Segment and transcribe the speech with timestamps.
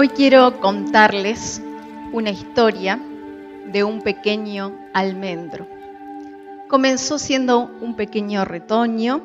[0.00, 1.60] Hoy quiero contarles
[2.14, 2.98] una historia
[3.66, 5.66] de un pequeño almendro.
[6.70, 9.20] Comenzó siendo un pequeño retoño,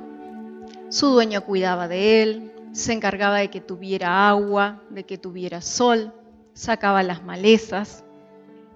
[0.89, 6.11] su dueño cuidaba de él, se encargaba de que tuviera agua, de que tuviera sol,
[6.53, 8.03] sacaba las malezas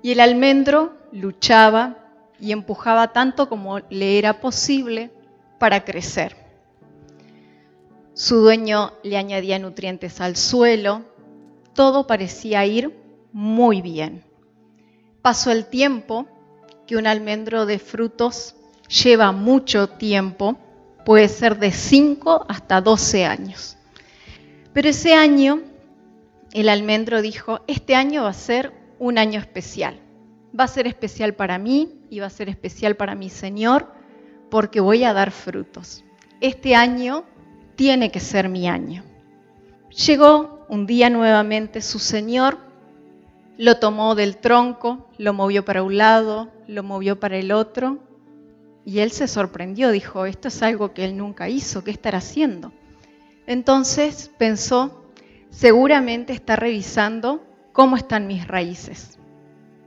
[0.01, 1.97] y el almendro luchaba
[2.39, 5.11] y empujaba tanto como le era posible
[5.57, 6.37] para crecer.
[8.13, 11.03] Su dueño le añadía nutrientes al suelo,
[11.79, 12.93] todo parecía ir
[13.31, 14.25] muy bien.
[15.21, 16.27] Pasó el tiempo,
[16.85, 18.57] que un almendro de frutos
[18.89, 20.57] lleva mucho tiempo,
[21.05, 23.77] puede ser de 5 hasta 12 años.
[24.73, 25.61] Pero ese año,
[26.51, 30.01] el almendro dijo, este año va a ser un año especial.
[30.59, 33.87] Va a ser especial para mí y va a ser especial para mi Señor
[34.51, 36.03] porque voy a dar frutos.
[36.41, 37.23] Este año
[37.77, 39.05] tiene que ser mi año.
[40.05, 42.57] Llegó un día nuevamente su Señor,
[43.57, 47.97] lo tomó del tronco, lo movió para un lado, lo movió para el otro,
[48.85, 52.71] y él se sorprendió, dijo, esto es algo que él nunca hizo, ¿qué estará haciendo?
[53.47, 55.03] Entonces pensó,
[55.49, 59.17] seguramente está revisando cómo están mis raíces,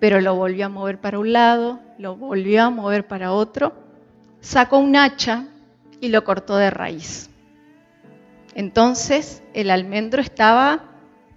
[0.00, 3.72] pero lo volvió a mover para un lado, lo volvió a mover para otro,
[4.40, 5.46] sacó un hacha
[6.00, 7.31] y lo cortó de raíz.
[8.54, 10.84] Entonces el almendro estaba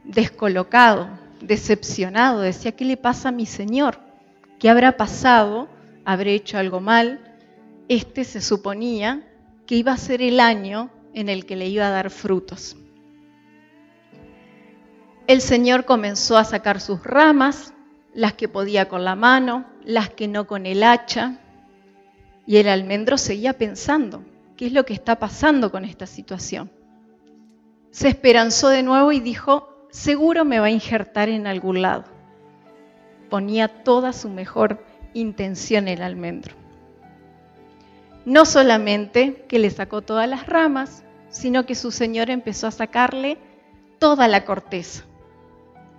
[0.04, 1.08] descolocado,
[1.42, 4.00] decepcionado, decía, ¿qué le pasa a mi Señor?
[4.60, 5.68] ¿Qué habrá pasado?
[6.04, 7.20] ¿Habré hecho algo mal?
[7.88, 9.28] Este se suponía
[9.66, 12.78] que iba a ser el año en el que le iba a dar frutos.
[15.28, 17.74] El Señor comenzó a sacar sus ramas,
[18.14, 21.40] las que podía con la mano, las que no con el hacha,
[22.46, 24.24] y el almendro seguía pensando,
[24.56, 26.70] ¿qué es lo que está pasando con esta situación?
[27.96, 32.04] Se esperanzó de nuevo y dijo, seguro me va a injertar en algún lado.
[33.30, 34.84] Ponía toda su mejor
[35.14, 36.56] intención el almendro.
[38.26, 43.38] No solamente que le sacó todas las ramas, sino que su señor empezó a sacarle
[43.98, 45.06] toda la corteza.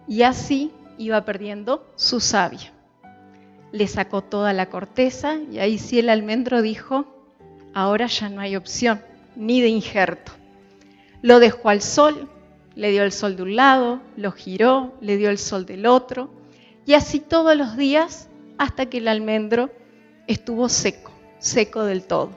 [0.06, 2.74] Y así iba perdiendo su savia.
[3.72, 7.06] Le sacó toda la corteza y ahí sí el almendro dijo,
[7.72, 9.00] ahora ya no hay opción,
[9.34, 10.35] ni de injerto.
[11.22, 12.28] Lo dejó al sol,
[12.74, 16.30] le dio el sol de un lado, lo giró, le dio el sol del otro,
[16.84, 18.28] y así todos los días
[18.58, 19.70] hasta que el almendro
[20.26, 22.30] estuvo seco, seco del todo.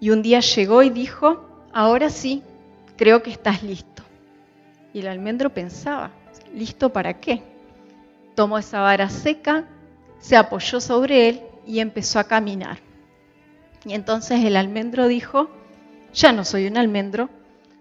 [0.00, 2.42] Y un día llegó y dijo, ahora sí,
[2.96, 4.02] creo que estás listo.
[4.92, 6.10] Y el almendro pensaba,
[6.54, 7.42] ¿listo para qué?
[8.34, 9.68] Tomó esa vara seca,
[10.18, 12.78] se apoyó sobre él y empezó a caminar.
[13.84, 15.50] Y entonces el almendro dijo,
[16.12, 17.28] ya no soy un almendro,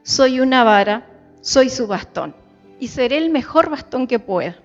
[0.03, 1.05] soy una vara,
[1.41, 2.35] soy su bastón,
[2.79, 4.57] y seré el mejor bastón que pueda.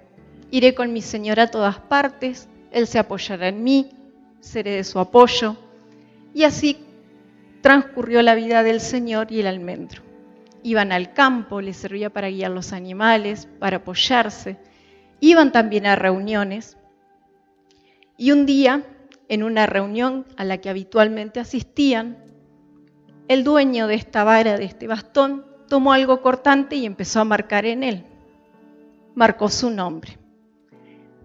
[0.51, 3.91] Iré con mi Señor a todas partes, Él se apoyará en mí,
[4.41, 5.57] seré de su apoyo.
[6.33, 6.79] Y así
[7.61, 10.03] transcurrió la vida del Señor y el almendro.
[10.63, 14.57] Iban al campo, les servía para guiar los animales, para apoyarse.
[15.21, 16.77] Iban también a reuniones.
[18.17, 18.83] Y un día,
[19.29, 22.26] en una reunión a la que habitualmente asistían,
[23.29, 27.67] el dueño de esta vara, de este bastón, tomó algo cortante y empezó a marcar
[27.67, 28.05] en él.
[29.15, 30.19] Marcó su nombre.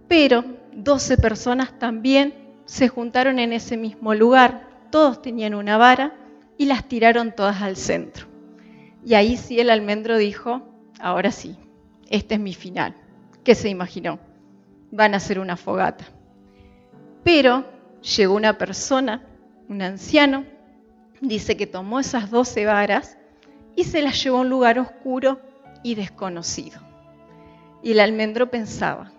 [0.08, 2.34] Pero 12 personas también
[2.66, 4.68] se juntaron en ese mismo lugar.
[4.92, 6.16] Todos tenían una vara
[6.58, 8.28] y las tiraron todas al centro.
[9.06, 10.62] Y ahí sí el almendro dijo,
[11.00, 11.56] ahora sí,
[12.10, 12.96] este es mi final.
[13.44, 14.20] ¿Qué se imaginó?
[14.92, 16.06] Van a hacer una fogata.
[17.24, 17.66] Pero
[18.02, 19.24] llegó una persona,
[19.70, 20.46] un anciano,
[21.22, 23.18] dice que tomó esas doce varas
[23.76, 25.40] y se las llevó a un lugar oscuro
[25.84, 26.82] y desconocido.
[27.82, 29.12] Y el almendro pensaba,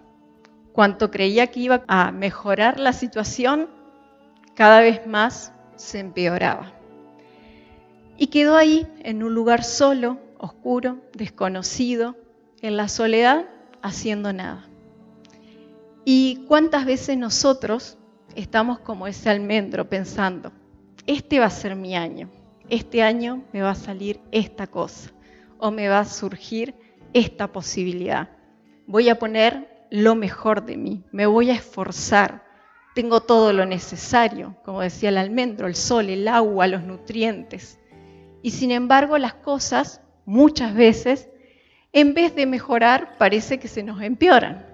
[0.72, 3.68] cuanto creía que iba a mejorar la situación,
[4.54, 6.72] cada vez más se empeoraba.
[8.18, 12.16] Y quedó ahí, en un lugar solo, oscuro, desconocido,
[12.60, 13.46] en la soledad,
[13.80, 14.66] haciendo nada.
[16.04, 17.96] ¿Y cuántas veces nosotros
[18.36, 20.52] estamos como ese almendro pensando,
[21.06, 22.30] este va a ser mi año,
[22.68, 25.10] este año me va a salir esta cosa
[25.58, 26.74] o me va a surgir
[27.12, 28.30] esta posibilidad.
[28.86, 32.44] Voy a poner lo mejor de mí, me voy a esforzar,
[32.94, 37.78] tengo todo lo necesario, como decía el almendro, el sol, el agua, los nutrientes.
[38.42, 41.28] Y sin embargo las cosas muchas veces,
[41.92, 44.66] en vez de mejorar, parece que se nos empeoran.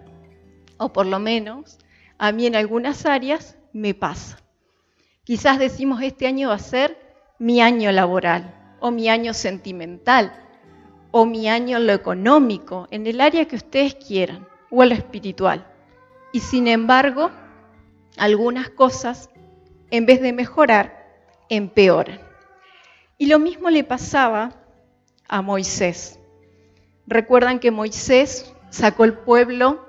[0.79, 1.79] O por lo menos
[2.19, 4.39] a mí en algunas áreas me pasa.
[5.29, 6.97] Quizás decimos este año va a ser
[7.39, 10.33] mi año laboral o mi año sentimental
[11.11, 14.95] o mi año en lo económico, en el área que ustedes quieran, o en lo
[14.95, 15.67] espiritual.
[16.33, 17.31] Y sin embargo,
[18.17, 19.29] algunas cosas,
[19.91, 21.07] en vez de mejorar,
[21.51, 22.23] empeoran.
[23.19, 24.55] Y lo mismo le pasaba
[25.29, 26.19] a Moisés.
[27.07, 29.87] Recuerdan que Moisés sacó el pueblo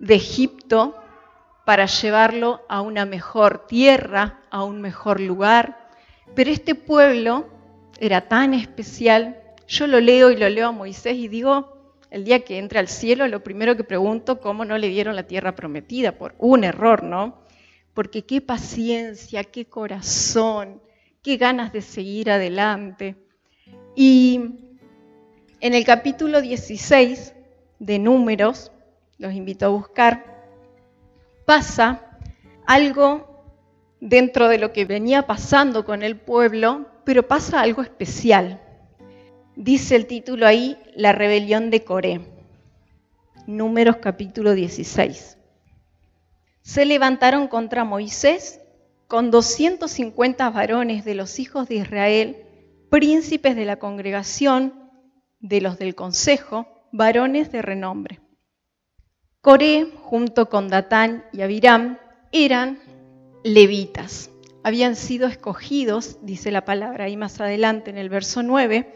[0.00, 0.96] de Egipto
[1.64, 5.88] para llevarlo a una mejor tierra, a un mejor lugar,
[6.34, 7.48] pero este pueblo
[7.98, 11.74] era tan especial, yo lo leo y lo leo a Moisés y digo,
[12.10, 15.24] el día que entre al cielo, lo primero que pregunto, ¿cómo no le dieron la
[15.24, 16.12] tierra prometida?
[16.12, 17.42] Por un error, ¿no?
[17.92, 20.80] Porque qué paciencia, qué corazón,
[21.22, 23.16] qué ganas de seguir adelante.
[23.96, 24.40] Y
[25.60, 27.34] en el capítulo 16
[27.78, 28.70] de Números,
[29.18, 30.33] los invito a buscar,
[31.44, 32.18] pasa
[32.66, 33.44] algo
[34.00, 38.60] dentro de lo que venía pasando con el pueblo, pero pasa algo especial.
[39.56, 42.20] Dice el título ahí, La rebelión de Coré.
[43.46, 45.38] Números capítulo 16.
[46.62, 48.60] Se levantaron contra Moisés
[49.06, 52.36] con 250 varones de los hijos de Israel,
[52.90, 54.90] príncipes de la congregación,
[55.40, 58.23] de los del consejo, varones de renombre.
[59.44, 61.98] Coré, junto con Datán y Abiram,
[62.32, 62.78] eran
[63.42, 64.30] levitas.
[64.62, 68.90] Habían sido escogidos, dice la palabra ahí más adelante en el verso 9,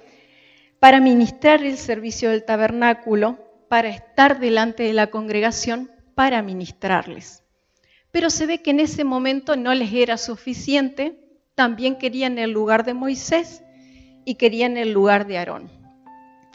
[0.78, 7.44] para ministrar el servicio del tabernáculo, para estar delante de la congregación, para ministrarles.
[8.10, 12.86] Pero se ve que en ese momento no les era suficiente, también querían el lugar
[12.86, 13.62] de Moisés
[14.24, 15.70] y querían el lugar de Aarón.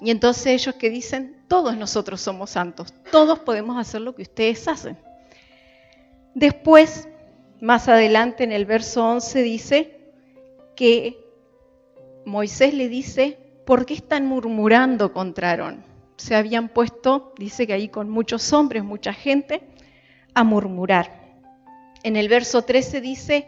[0.02, 4.68] Y entonces ellos que dicen, todos nosotros somos santos, todos podemos hacer lo que ustedes
[4.68, 4.98] hacen.
[6.34, 7.08] Después
[7.62, 10.00] más adelante en el verso 11 dice
[10.76, 11.16] que
[12.26, 15.84] Moisés le dice, ¿por qué están murmurando contra Aarón?
[16.18, 19.62] Se habían puesto, dice que ahí con muchos hombres, mucha gente,
[20.34, 21.38] a murmurar.
[22.02, 23.48] En el verso 13 dice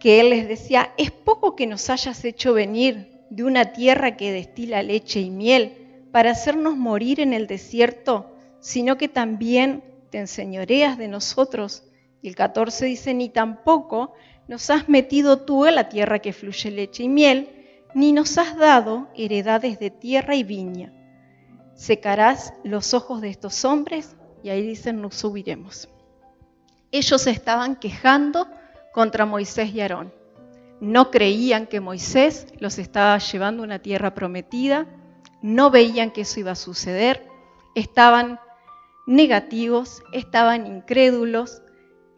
[0.00, 4.32] que él les decía, es poco que nos hayas hecho venir de una tierra que
[4.32, 5.80] destila leche y miel
[6.12, 11.84] para hacernos morir en el desierto, sino que también te enseñoreas de nosotros
[12.22, 14.12] y el 14 dice, ni tampoco
[14.48, 17.48] nos has metido tú en la tierra que fluye leche y miel,
[17.94, 20.92] ni nos has dado heredades de tierra y viña.
[21.74, 25.88] Secarás los ojos de estos hombres y ahí dicen, nos subiremos.
[26.92, 28.48] Ellos estaban quejando
[28.92, 30.12] contra Moisés y Aarón.
[30.80, 34.86] No creían que Moisés los estaba llevando a una tierra prometida,
[35.42, 37.28] no veían que eso iba a suceder,
[37.74, 38.40] estaban
[39.06, 41.62] negativos, estaban incrédulos,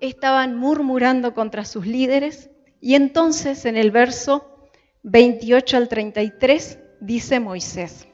[0.01, 2.51] estaban murmurando contra sus líderes.
[2.81, 4.69] Y entonces en el verso
[5.05, 8.09] 28 al 33 dice Moisés,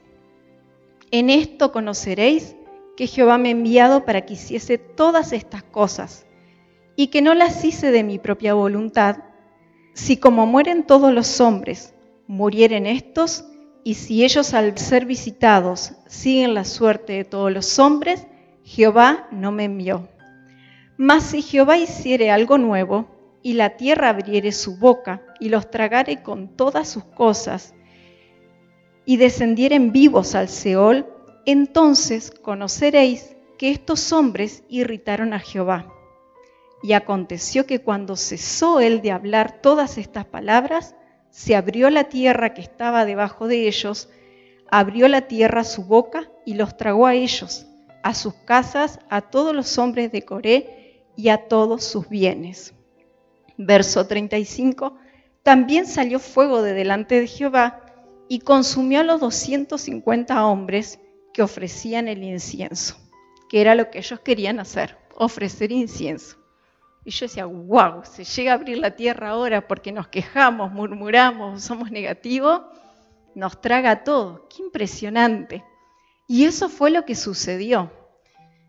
[1.10, 2.54] en esto conoceréis
[2.96, 6.26] que Jehová me ha enviado para que hiciese todas estas cosas
[6.96, 9.18] y que no las hice de mi propia voluntad,
[9.94, 11.94] si como mueren todos los hombres,
[12.26, 13.44] murieren estos,
[13.88, 18.26] y si ellos al ser visitados siguen la suerte de todos los hombres,
[18.62, 20.10] Jehová no me envió.
[20.98, 23.08] Mas si Jehová hiciere algo nuevo,
[23.40, 27.74] y la tierra abriere su boca, y los tragare con todas sus cosas,
[29.06, 31.06] y descendieren vivos al Seol,
[31.46, 35.90] entonces conoceréis que estos hombres irritaron a Jehová.
[36.82, 40.94] Y aconteció que cuando cesó él de hablar todas estas palabras,
[41.30, 44.08] se abrió la tierra que estaba debajo de ellos,
[44.70, 47.66] abrió la tierra su boca y los tragó a ellos,
[48.02, 50.78] a sus casas, a todos los hombres de Coré,
[51.18, 52.74] y a todos sus bienes.
[53.56, 54.96] Verso 35.
[55.42, 57.84] También salió fuego de delante de Jehová
[58.28, 61.00] y consumió a los 250 hombres
[61.34, 62.96] que ofrecían el incienso,
[63.48, 66.36] que era lo que ellos querían hacer, ofrecer incienso.
[67.08, 71.62] Y yo decía, wow, se llega a abrir la tierra ahora porque nos quejamos, murmuramos,
[71.62, 72.60] somos negativos,
[73.34, 74.46] nos traga todo.
[74.50, 75.64] Qué impresionante.
[76.26, 77.90] Y eso fue lo que sucedió.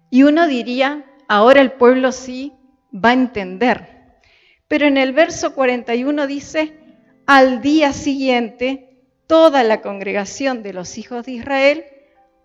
[0.10, 2.54] Y uno diría, ahora el pueblo sí
[2.94, 4.22] va a entender.
[4.70, 6.80] Pero en el verso 41 dice,
[7.26, 11.84] al día siguiente, toda la congregación de los hijos de Israel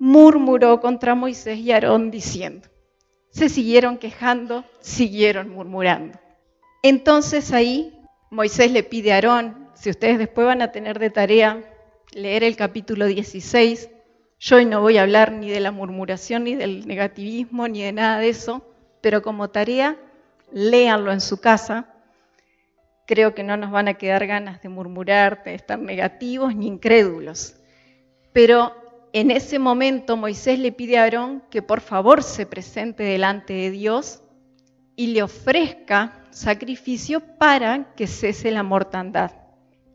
[0.01, 2.69] murmuró contra Moisés y Aarón diciendo,
[3.35, 6.17] se siguieron quejando, siguieron murmurando.
[6.85, 7.93] Entonces ahí
[8.31, 11.61] Moisés le pide a Aarón, si ustedes después van a tener de tarea
[12.13, 13.91] leer el capítulo 16,
[14.39, 17.91] yo hoy no voy a hablar ni de la murmuración, ni del negativismo, ni de
[17.91, 18.65] nada de eso,
[19.01, 19.97] pero como tarea,
[20.53, 21.89] léanlo en su casa.
[23.05, 27.57] Creo que no nos van a quedar ganas de murmurar, de estar negativos ni incrédulos.
[28.33, 28.84] Pero
[29.15, 33.71] en ese momento Moisés le pide a Aarón que por favor se presente delante de
[33.71, 34.25] Dios
[34.97, 39.31] y le ofrezca sacrificio para que cese la mortandad.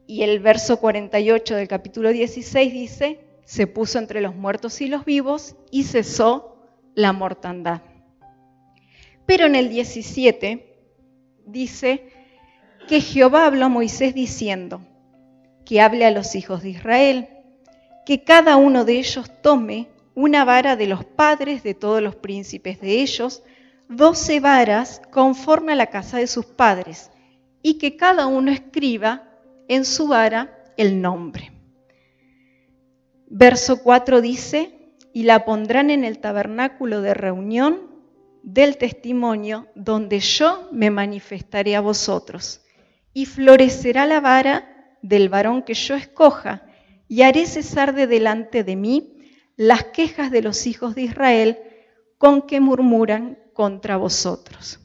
[0.07, 5.03] Y el verso 48 del capítulo 16 dice, se puso entre los muertos y los
[5.03, 6.55] vivos y cesó
[6.95, 7.81] la mortandad.
[9.25, 10.77] Pero en el 17
[11.45, 12.05] dice
[12.87, 14.79] que Jehová habló a Moisés diciendo,
[15.65, 17.27] que hable a los hijos de Israel,
[18.09, 22.81] que cada uno de ellos tome una vara de los padres de todos los príncipes
[22.81, 23.43] de ellos,
[23.87, 27.11] doce varas conforme a la casa de sus padres,
[27.61, 29.29] y que cada uno escriba
[29.67, 31.51] en su vara el nombre.
[33.27, 37.91] Verso 4 dice, y la pondrán en el tabernáculo de reunión
[38.41, 42.61] del testimonio donde yo me manifestaré a vosotros,
[43.13, 46.63] y florecerá la vara del varón que yo escoja,
[47.09, 49.17] y haré cesar de delante de mí
[49.57, 51.59] las quejas de los hijos de Israel
[52.17, 54.79] con que murmuran contra vosotros.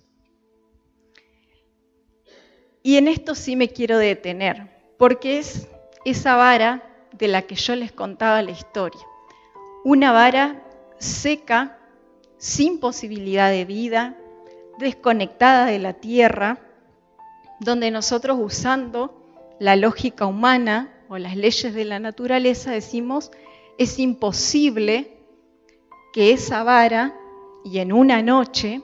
[2.83, 5.69] Y en esto sí me quiero detener, porque es
[6.05, 9.01] esa vara de la que yo les contaba la historia.
[9.85, 10.65] Una vara
[10.99, 11.79] seca,
[12.39, 14.17] sin posibilidad de vida,
[14.79, 16.59] desconectada de la tierra,
[17.61, 19.23] donde nosotros usando
[19.61, 23.31] la lógica humana o las leyes de la naturaleza decimos,
[23.79, 25.19] es imposible
[26.13, 27.15] que esa vara
[27.65, 28.83] y en una noche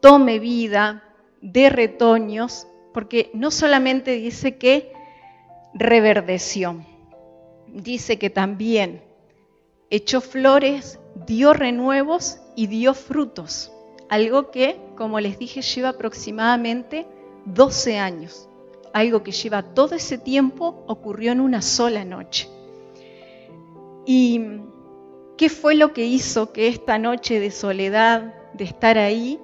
[0.00, 1.02] tome vida
[1.40, 4.92] de retoños, porque no solamente dice que
[5.72, 6.84] reverdeció,
[7.68, 9.02] dice que también
[9.90, 13.72] echó flores, dio renuevos y dio frutos,
[14.08, 17.06] algo que, como les dije, lleva aproximadamente
[17.46, 18.48] 12 años.
[18.94, 22.48] Algo que lleva todo ese tiempo ocurrió en una sola noche.
[24.06, 24.40] ¿Y
[25.36, 29.40] qué fue lo que hizo que esta noche de soledad, de estar ahí,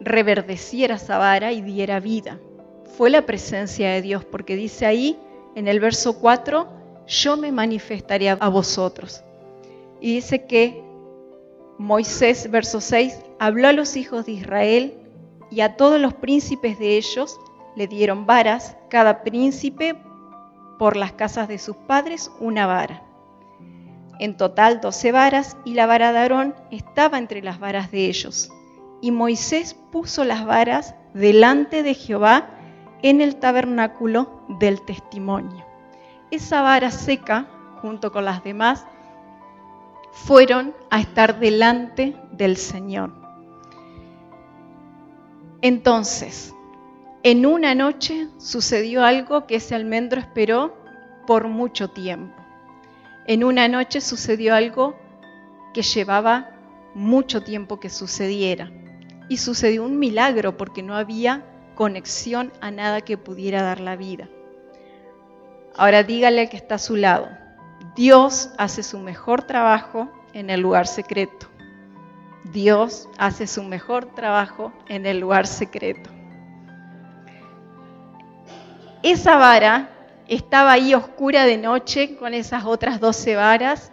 [0.00, 2.40] reverdeciera esa vara y diera vida?
[2.96, 5.16] Fue la presencia de Dios, porque dice ahí
[5.54, 6.66] en el verso 4,
[7.06, 9.22] yo me manifestaré a vosotros.
[10.00, 10.82] Y dice que
[11.78, 14.94] Moisés, verso 6, habló a los hijos de Israel
[15.52, 17.38] y a todos los príncipes de ellos
[17.76, 19.96] le dieron varas, cada príncipe
[20.78, 23.02] por las casas de sus padres una vara.
[24.18, 28.52] En total doce varas, y la vara de Aarón estaba entre las varas de ellos.
[29.00, 32.50] Y Moisés puso las varas delante de Jehová
[33.02, 35.64] en el tabernáculo del testimonio.
[36.30, 37.46] Esa vara seca,
[37.80, 38.84] junto con las demás,
[40.12, 43.12] fueron a estar delante del Señor.
[45.62, 46.54] Entonces,
[47.22, 50.74] en una noche sucedió algo que ese almendro esperó
[51.26, 52.34] por mucho tiempo.
[53.26, 54.98] En una noche sucedió algo
[55.74, 56.50] que llevaba
[56.94, 58.72] mucho tiempo que sucediera.
[59.28, 64.28] Y sucedió un milagro porque no había conexión a nada que pudiera dar la vida.
[65.76, 67.28] Ahora dígale al que está a su lado,
[67.94, 71.48] Dios hace su mejor trabajo en el lugar secreto.
[72.52, 76.10] Dios hace su mejor trabajo en el lugar secreto.
[79.02, 79.88] Esa vara
[80.28, 83.92] estaba ahí oscura de noche con esas otras doce varas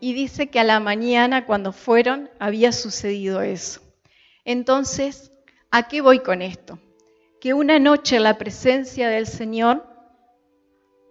[0.00, 3.80] y dice que a la mañana cuando fueron había sucedido eso.
[4.44, 5.30] Entonces,
[5.70, 6.80] ¿a qué voy con esto?
[7.40, 9.86] Que una noche la presencia del Señor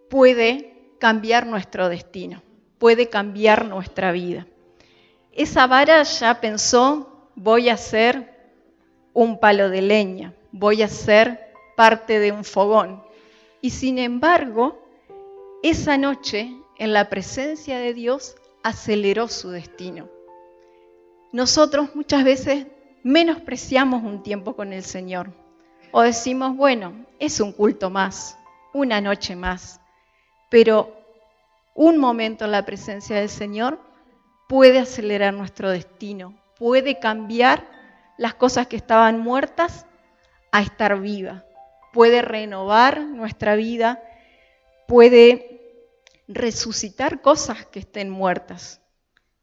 [0.09, 2.43] puede cambiar nuestro destino,
[2.77, 4.47] puede cambiar nuestra vida.
[5.31, 8.51] Esa vara ya pensó, voy a ser
[9.13, 13.01] un palo de leña, voy a ser parte de un fogón,
[13.63, 14.77] y sin embargo,
[15.63, 20.09] esa noche, en la presencia de Dios, aceleró su destino.
[21.31, 22.67] Nosotros muchas veces
[23.03, 25.31] menospreciamos un tiempo con el Señor.
[25.93, 28.37] O decimos, bueno, es un culto más,
[28.73, 29.79] una noche más,
[30.49, 30.99] pero
[31.73, 33.79] un momento en la presencia del Señor
[34.49, 37.65] puede acelerar nuestro destino, puede cambiar
[38.17, 39.85] las cosas que estaban muertas
[40.51, 41.43] a estar vivas
[41.93, 44.03] puede renovar nuestra vida,
[44.87, 45.87] puede
[46.27, 48.81] resucitar cosas que estén muertas.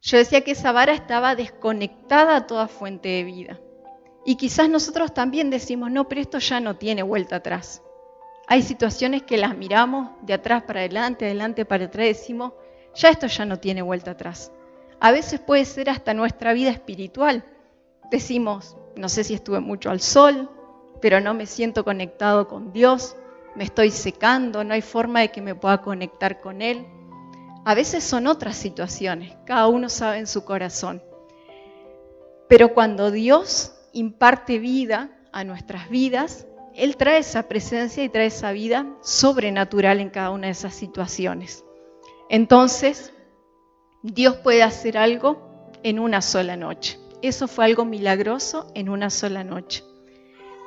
[0.02, 3.61] Yo decía que esa vara estaba desconectada a toda fuente de vida.
[4.26, 7.83] Y quizás nosotros también decimos, no, pero esto ya no tiene vuelta atrás.
[8.49, 12.52] Hay situaciones que las miramos de atrás para adelante, adelante para atrás, decimos,
[12.95, 14.50] ya esto ya no tiene vuelta atrás.
[14.99, 17.45] A veces puede ser hasta nuestra vida espiritual.
[18.11, 20.50] Decimos, no sé si estuve mucho al sol,
[21.00, 23.16] pero no me siento conectado con Dios,
[23.54, 26.87] me estoy secando, no hay forma de que me pueda conectar con Él.
[27.64, 31.02] A veces son otras situaciones, cada uno sabe en su corazón.
[32.49, 38.52] Pero cuando Dios imparte vida a nuestras vidas, Él trae esa presencia y trae esa
[38.52, 41.64] vida sobrenatural en cada una de esas situaciones.
[42.28, 43.12] Entonces,
[44.02, 46.99] Dios puede hacer algo en una sola noche.
[47.23, 49.85] Eso fue algo milagroso en una sola noche.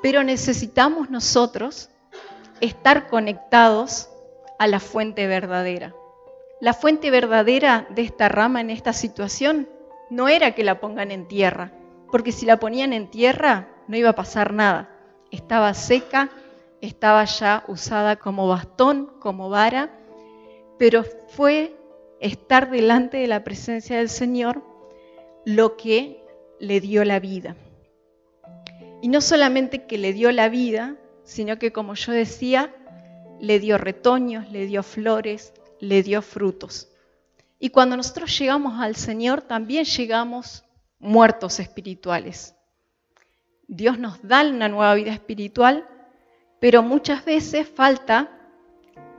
[0.03, 1.89] Pero necesitamos nosotros
[2.59, 4.09] estar conectados
[4.59, 5.95] a la fuente verdadera.
[6.59, 9.67] La fuente verdadera de esta rama en esta situación
[10.09, 11.71] no era que la pongan en tierra,
[12.11, 14.89] porque si la ponían en tierra no iba a pasar nada.
[15.31, 16.29] Estaba seca,
[16.81, 19.89] estaba ya usada como bastón, como vara,
[20.77, 21.75] pero fue
[22.19, 24.63] estar delante de la presencia del Señor
[25.45, 26.25] lo que
[26.59, 27.55] le dio la vida.
[29.03, 30.95] Y no solamente que le dio la vida,
[31.25, 32.73] sino que como yo decía,
[33.41, 36.87] le dio retoños, le dio flores, le dio frutos.
[37.59, 40.63] Y cuando nosotros llegamos al Señor, también llegamos
[40.99, 42.55] muertos espirituales.
[43.67, 45.85] Dios nos da una nueva vida espiritual,
[46.61, 48.31] pero muchas veces falta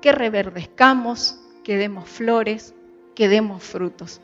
[0.00, 2.74] que reverdezcamos, que demos flores,
[3.14, 4.22] que demos frutos.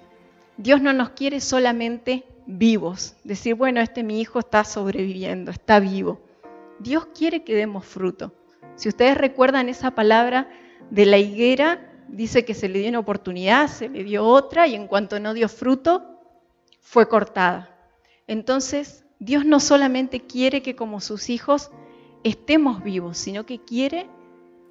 [0.57, 6.21] Dios no nos quiere solamente vivos, decir, bueno, este mi hijo está sobreviviendo, está vivo.
[6.79, 8.33] Dios quiere que demos fruto.
[8.77, 10.49] Si ustedes recuerdan esa palabra
[10.91, 14.75] de la higuera, dice que se le dio una oportunidad, se le dio otra y
[14.75, 16.19] en cuanto no dio fruto,
[16.81, 17.77] fue cortada.
[18.27, 21.71] Entonces, Dios no solamente quiere que como sus hijos
[22.25, 24.09] estemos vivos, sino que quiere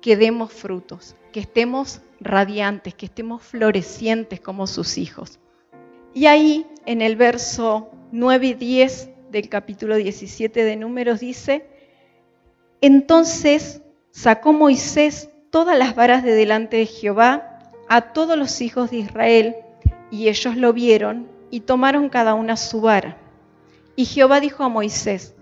[0.02, 5.40] que demos frutos, que estemos radiantes, que estemos florecientes como sus hijos.
[6.14, 11.66] Y ahí en el verso 9 y 10 del capítulo 17 de Números dice,
[12.82, 18.98] entonces sacó Moisés todas las varas de delante de Jehová a todos los hijos de
[18.98, 19.56] Israel,
[20.12, 23.18] y ellos lo vieron y tomaron cada una su vara.
[23.96, 25.36] Y Jehová dijo a Moisés,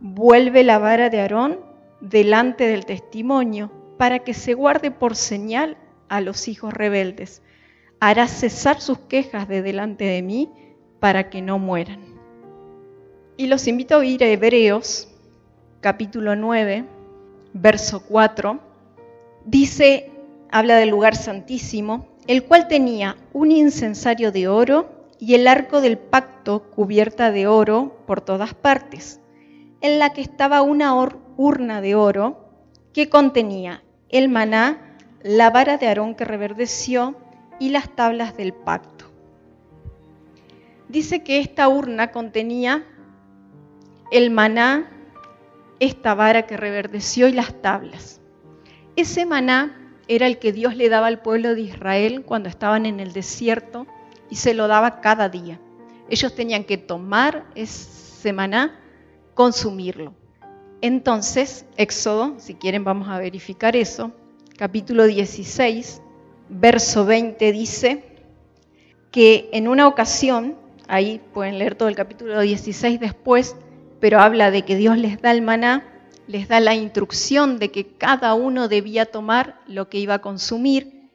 [0.00, 1.60] vuelve la vara de Aarón
[2.00, 5.76] delante del testimonio, para que se guarde por señal
[6.08, 7.42] a los hijos rebeldes.
[8.00, 10.50] Hará cesar sus quejas de delante de mí,
[11.00, 12.00] para que no mueran.
[13.36, 15.08] Y los invito a oír a Hebreos,
[15.80, 16.84] capítulo 9,
[17.52, 18.58] verso 4.
[19.44, 20.10] Dice,
[20.50, 25.98] habla del lugar santísimo, el cual tenía un incensario de oro y el arco del
[25.98, 29.20] pacto cubierta de oro por todas partes,
[29.80, 30.94] en la que estaba una
[31.36, 32.48] urna de oro
[32.92, 37.16] que contenía el maná, la vara de Aarón que reverdeció
[37.58, 39.06] y las tablas del pacto.
[40.88, 42.84] Dice que esta urna contenía
[44.10, 44.90] el maná,
[45.80, 48.20] esta vara que reverdeció y las tablas.
[48.94, 53.00] Ese maná era el que Dios le daba al pueblo de Israel cuando estaban en
[53.00, 53.86] el desierto
[54.30, 55.60] y se lo daba cada día.
[56.08, 58.78] Ellos tenían que tomar ese maná,
[59.34, 60.14] consumirlo.
[60.80, 64.12] Entonces, Éxodo, si quieren vamos a verificar eso,
[64.56, 66.00] capítulo 16,
[66.48, 68.04] verso 20 dice
[69.10, 70.56] que en una ocasión,
[70.88, 73.56] ahí pueden leer todo el capítulo 16 después,
[74.00, 75.84] pero habla de que Dios les da el maná,
[76.26, 81.10] les da la instrucción de que cada uno debía tomar lo que iba a consumir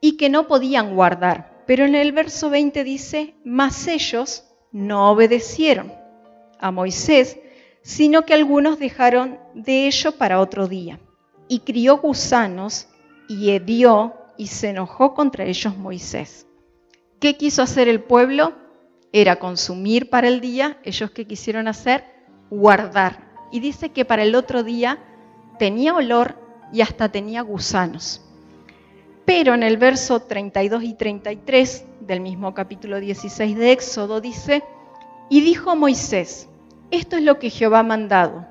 [0.00, 1.64] y que no podían guardar.
[1.66, 5.92] Pero en el verso 20 dice, mas ellos no obedecieron
[6.58, 7.38] a Moisés,
[7.82, 11.00] sino que algunos dejaron de ello para otro día.
[11.48, 12.88] Y crió gusanos
[13.28, 16.46] y hedió y se enojó contra ellos Moisés.
[17.20, 18.54] ¿Qué quiso hacer el pueblo?
[19.12, 22.04] Era consumir para el día, ellos qué quisieron hacer?
[22.50, 23.32] Guardar.
[23.52, 24.98] Y dice que para el otro día
[25.58, 26.36] tenía olor
[26.72, 28.20] y hasta tenía gusanos.
[29.24, 34.62] Pero en el verso 32 y 33 del mismo capítulo 16 de Éxodo dice,
[35.30, 36.48] y dijo Moisés,
[36.90, 38.46] esto es lo que Jehová ha mandado,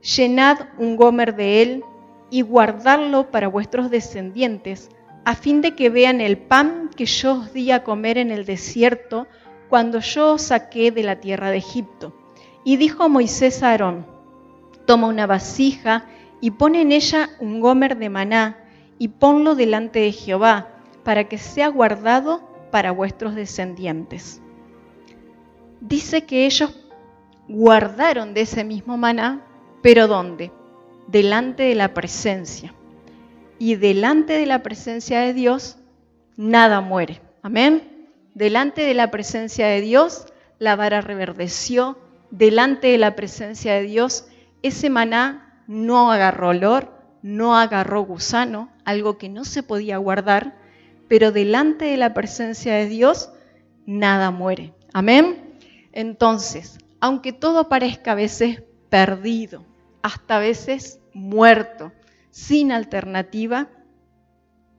[0.00, 1.84] llenad un gomer de él
[2.30, 4.88] y guardadlo para vuestros descendientes,
[5.24, 8.44] a fin de que vean el pan que yo os di a comer en el
[8.44, 9.26] desierto
[9.68, 12.14] cuando yo os saqué de la tierra de Egipto.
[12.62, 14.06] Y dijo Moisés a Aarón,
[14.86, 16.06] toma una vasija
[16.40, 18.60] y pone en ella un gomer de maná,
[18.98, 20.68] y ponlo delante de Jehová,
[21.02, 24.40] para que sea guardado para vuestros descendientes.
[25.80, 26.78] Dice que ellos
[27.48, 29.44] guardaron de ese mismo maná,
[29.82, 30.52] pero ¿dónde?
[31.08, 32.74] Delante de la presencia.
[33.58, 35.76] Y delante de la presencia de Dios,
[36.36, 37.20] nada muere.
[37.42, 38.08] Amén.
[38.34, 40.26] Delante de la presencia de Dios,
[40.58, 41.98] la vara reverdeció.
[42.30, 44.26] Delante de la presencia de Dios,
[44.62, 46.90] ese maná no agarró olor,
[47.22, 50.56] no agarró gusano, algo que no se podía guardar,
[51.08, 53.30] pero delante de la presencia de Dios,
[53.86, 54.74] nada muere.
[54.92, 55.58] Amén.
[55.92, 59.64] Entonces, aunque todo parezca a veces perdido,
[60.02, 61.92] hasta a veces muerto,
[62.34, 63.68] sin alternativa,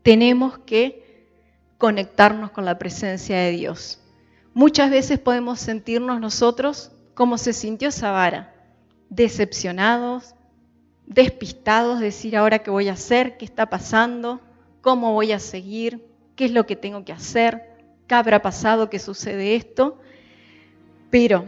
[0.03, 1.29] tenemos que
[1.77, 4.01] conectarnos con la presencia de Dios.
[4.53, 8.53] Muchas veces podemos sentirnos nosotros como se sintió esa vara,
[9.09, 10.35] decepcionados,
[11.07, 14.41] despistados, decir ahora qué voy a hacer, qué está pasando,
[14.81, 18.99] cómo voy a seguir, qué es lo que tengo que hacer, qué habrá pasado, qué
[18.99, 19.97] sucede esto.
[21.09, 21.45] Pero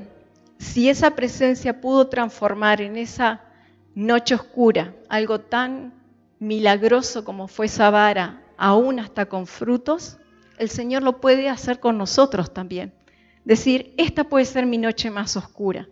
[0.58, 3.42] si esa presencia pudo transformar en esa
[3.94, 5.97] noche oscura algo tan
[6.40, 10.18] milagroso como fue esa vara, aún hasta con frutos,
[10.58, 12.94] el Señor lo puede hacer con nosotros también.
[13.46, 15.88] Decir, esta puede ser mi noche más oscura,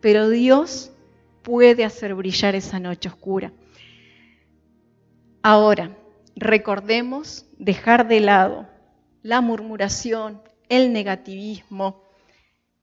[0.00, 0.92] pero Dios
[1.42, 3.52] puede hacer brillar esa noche oscura.
[5.42, 5.96] Ahora,
[6.34, 8.68] recordemos dejar de lado
[9.22, 12.02] la murmuración, el negativismo,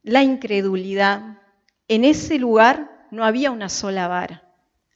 [0.04, 1.39] la incredulidad.
[1.88, 4.49] En ese lugar no había una sola vara,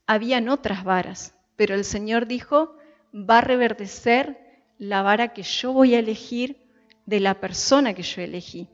[0.06, 2.78] habían otras varas, pero el Señor dijo,
[3.13, 4.39] va a reverdecer
[4.78, 6.62] la vara que yo voy a elegir
[7.06, 8.70] de la persona que yo elegí.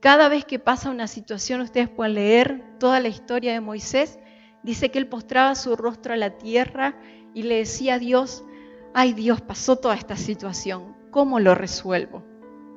[0.00, 4.18] Cada vez que pasa una situación, ustedes pueden leer toda la historia de Moisés,
[4.62, 6.98] dice que él postraba su rostro a la tierra
[7.32, 8.44] y le decía a Dios,
[8.92, 12.24] ay Dios, pasó toda esta situación, ¿cómo lo resuelvo?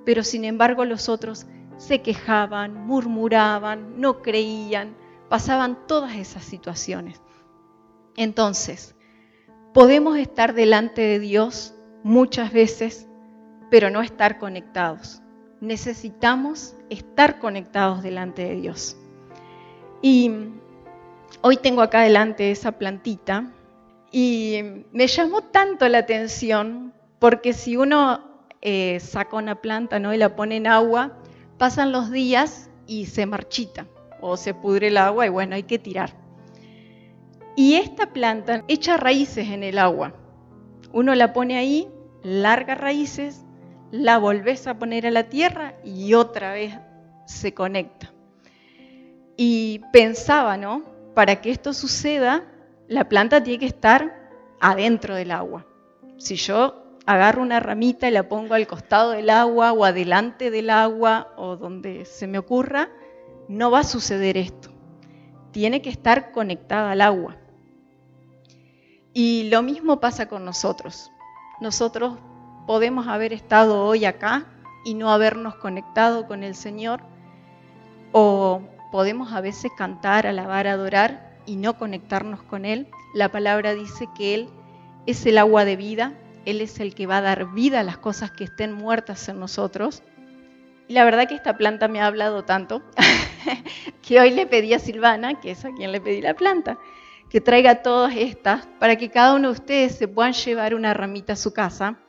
[0.05, 1.45] Pero sin embargo los otros
[1.77, 4.95] se quejaban, murmuraban, no creían,
[5.29, 7.21] pasaban todas esas situaciones.
[8.17, 8.95] Entonces,
[9.73, 13.07] podemos estar delante de Dios muchas veces,
[13.69, 15.21] pero no estar conectados.
[15.61, 18.97] Necesitamos estar conectados delante de Dios.
[20.01, 20.31] Y
[21.41, 23.51] hoy tengo acá delante esa plantita
[24.11, 28.23] y me llamó tanto la atención porque si uno
[28.61, 30.13] eh, saca una planta ¿no?
[30.13, 31.17] y la pone en agua,
[31.57, 33.85] pasan los días y se marchita
[34.21, 36.13] o se pudre el agua y bueno, hay que tirar.
[37.59, 40.13] Y esta planta echa raíces en el agua.
[40.93, 41.89] Uno la pone ahí,
[42.23, 43.43] larga raíces,
[43.91, 46.73] la volvés a poner a la tierra y otra vez
[47.25, 48.13] se conecta.
[49.35, 50.85] Y pensaba, ¿no?
[51.13, 52.45] Para que esto suceda,
[52.87, 55.67] la planta tiene que estar adentro del agua.
[56.17, 60.69] Si yo agarro una ramita y la pongo al costado del agua o adelante del
[60.69, 62.87] agua o donde se me ocurra,
[63.49, 64.69] no va a suceder esto.
[65.51, 67.35] Tiene que estar conectada al agua.
[69.21, 71.11] Y lo mismo pasa con nosotros.
[71.59, 72.17] Nosotros
[72.65, 74.45] podemos haber estado hoy acá
[74.85, 77.01] y no habernos conectado con el Señor,
[78.13, 78.61] o
[78.93, 82.87] podemos a veces cantar, alabar, adorar y no conectarnos con Él.
[83.13, 84.49] La palabra dice que Él
[85.05, 86.13] es el agua de vida,
[86.45, 89.37] Él es el que va a dar vida a las cosas que estén muertas en
[89.37, 90.01] nosotros.
[90.87, 92.81] Y la verdad que esta planta me ha hablado tanto
[94.01, 96.79] que hoy le pedí a Silvana, que es a quien le pedí la planta,
[97.29, 101.33] que traiga todas estas para que cada uno de ustedes se puedan llevar una ramita
[101.33, 101.99] a su casa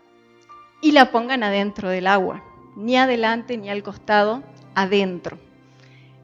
[0.80, 2.42] y la pongan adentro del agua,
[2.74, 4.42] ni adelante ni al costado,
[4.74, 5.38] adentro.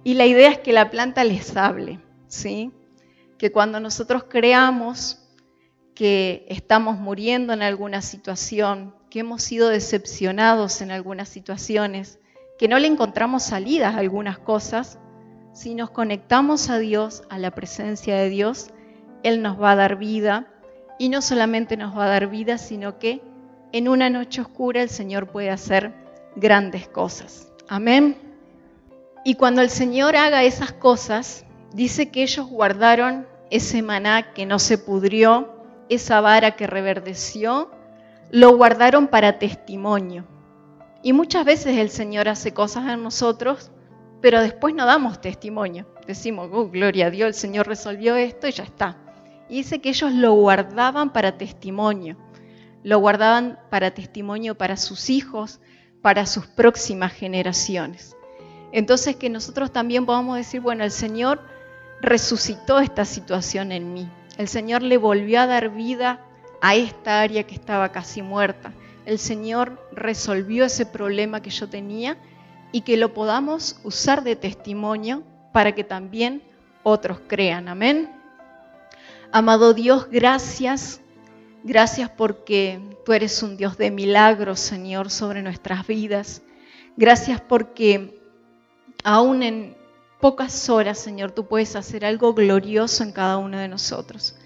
[0.03, 2.73] Y la idea es que la planta les hable, ¿sí?
[3.39, 5.23] Que cuando nosotros creamos
[5.95, 12.19] que estamos muriendo en alguna situación, que hemos sido decepcionados en algunas situaciones,
[12.59, 14.99] que no le encontramos salidas a algunas cosas,
[15.53, 18.71] si nos conectamos a Dios, a la presencia de Dios,
[19.29, 20.47] él nos va a dar vida
[20.99, 23.21] y no solamente nos va a dar vida, sino que
[23.73, 25.93] en una noche oscura el Señor puede hacer
[26.37, 27.53] grandes cosas.
[27.69, 28.17] Amén.
[29.25, 34.59] Y cuando el Señor haga esas cosas, dice que ellos guardaron ese maná que no
[34.59, 35.53] se pudrió,
[35.89, 37.71] esa vara que reverdeció,
[38.31, 40.25] lo guardaron para testimonio.
[41.03, 43.71] Y muchas veces el Señor hace cosas en nosotros,
[44.21, 45.87] pero después no damos testimonio.
[46.07, 49.06] Decimos, oh, gloria a Dios, el Señor resolvió esto y ya está.
[49.49, 52.17] Y dice que ellos lo guardaban para testimonio,
[52.83, 55.61] lo guardaban para testimonio para sus hijos,
[56.03, 58.17] para sus próximas generaciones.
[58.73, 61.41] Entonces que nosotros también podamos decir, bueno, el Señor
[62.01, 64.09] resucitó esta situación en mí.
[64.39, 66.21] El Señor le volvió a dar vida
[66.61, 68.73] a esta área que estaba casi muerta.
[69.05, 72.17] El Señor resolvió ese problema que yo tenía
[72.73, 76.43] y que lo podamos usar de testimonio para que también
[76.83, 77.69] otros crean.
[77.69, 78.16] Amén.
[79.39, 81.03] Amado Dios, gracias.
[81.63, 86.41] Gracias porque tú eres un Dios de milagros, Señor, sobre nuestras vidas.
[86.97, 88.19] Gracias porque
[89.05, 89.77] aún en
[90.23, 94.39] pocas horas, Señor, tú puedes hacer algo glorioso en cada uno de nosotros.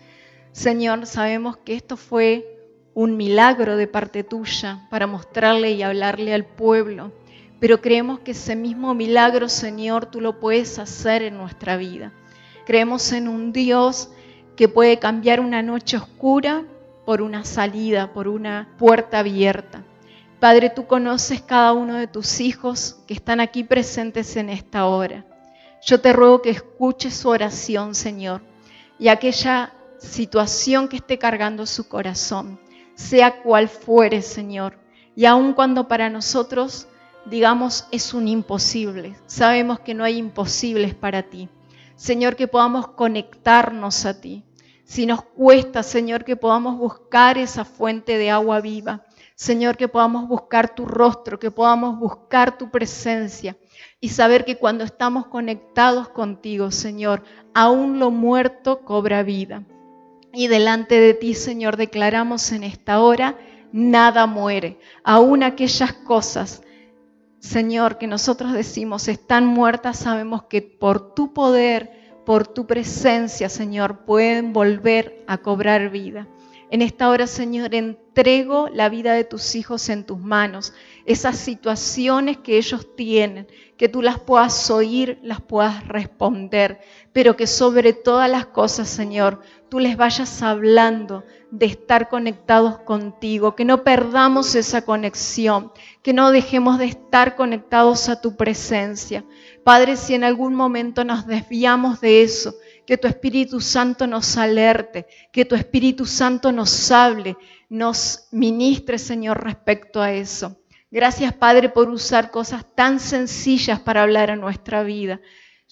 [0.50, 2.58] Señor, sabemos que esto fue
[2.92, 7.12] un milagro de parte tuya para mostrarle y hablarle al pueblo,
[7.60, 12.12] pero creemos que ese mismo milagro, Señor, tú lo puedes hacer en nuestra vida.
[12.66, 14.10] Creemos en un Dios
[14.60, 16.66] que puede cambiar una noche oscura
[17.06, 19.84] por una salida, por una puerta abierta.
[20.38, 25.24] Padre, tú conoces cada uno de tus hijos que están aquí presentes en esta hora.
[25.82, 28.42] Yo te ruego que escuches su oración, Señor,
[28.98, 32.60] y aquella situación que esté cargando su corazón,
[32.94, 34.78] sea cual fuere, Señor.
[35.16, 36.86] Y aun cuando para nosotros,
[37.24, 41.48] digamos, es un imposible, sabemos que no hay imposibles para ti.
[41.96, 44.42] Señor, que podamos conectarnos a ti.
[44.90, 49.06] Si nos cuesta, Señor, que podamos buscar esa fuente de agua viva.
[49.36, 53.56] Señor, que podamos buscar tu rostro, que podamos buscar tu presencia
[54.00, 57.22] y saber que cuando estamos conectados contigo, Señor,
[57.54, 59.62] aún lo muerto cobra vida.
[60.32, 63.38] Y delante de ti, Señor, declaramos en esta hora,
[63.70, 64.80] nada muere.
[65.04, 66.64] Aún aquellas cosas,
[67.38, 74.04] Señor, que nosotros decimos están muertas, sabemos que por tu poder, por tu presencia, Señor,
[74.04, 76.28] pueden volver a cobrar vida.
[76.72, 80.72] En esta hora, Señor, entrego la vida de tus hijos en tus manos,
[81.04, 86.80] esas situaciones que ellos tienen, que tú las puedas oír, las puedas responder,
[87.12, 93.56] pero que sobre todas las cosas, Señor, tú les vayas hablando de estar conectados contigo,
[93.56, 99.24] que no perdamos esa conexión, que no dejemos de estar conectados a tu presencia.
[99.64, 102.54] Padre, si en algún momento nos desviamos de eso,
[102.86, 107.36] que tu Espíritu Santo nos alerte, que tu Espíritu Santo nos hable,
[107.68, 110.56] nos ministre, Señor, respecto a eso.
[110.90, 115.20] Gracias, Padre, por usar cosas tan sencillas para hablar a nuestra vida.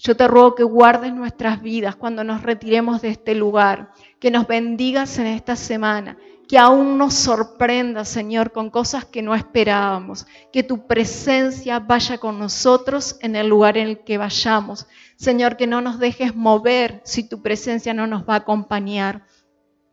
[0.01, 4.47] Yo te ruego que guardes nuestras vidas cuando nos retiremos de este lugar, que nos
[4.47, 10.63] bendigas en esta semana, que aún nos sorprenda, Señor, con cosas que no esperábamos, que
[10.63, 14.87] tu presencia vaya con nosotros en el lugar en el que vayamos.
[15.17, 19.27] Señor, que no nos dejes mover si tu presencia no nos va a acompañar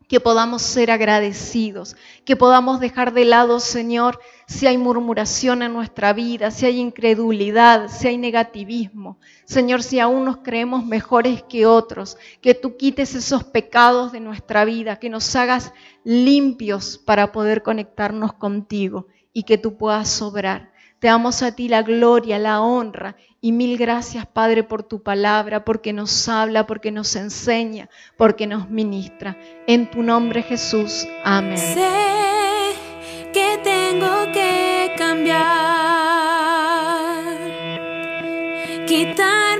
[0.08, 6.12] que podamos ser agradecidos, que podamos dejar de lado, Señor, si hay murmuración en nuestra
[6.12, 9.18] vida, si hay incredulidad, si hay negativismo.
[9.44, 14.64] Señor, si aún nos creemos mejores que otros, que tú quites esos pecados de nuestra
[14.64, 15.72] vida, que nos hagas
[16.04, 20.75] limpios para poder conectarnos contigo y que tú puedas sobrar.
[20.98, 25.64] Te damos a ti la gloria, la honra y mil gracias, Padre, por tu palabra,
[25.64, 29.36] porque nos habla, porque nos enseña, porque nos ministra.
[29.66, 31.06] En tu nombre, Jesús.
[31.22, 31.58] Amén.
[31.58, 32.72] Sé
[33.32, 35.36] que tengo que cambiar,
[38.86, 39.55] quitar